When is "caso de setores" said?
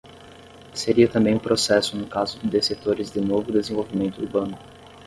2.07-3.11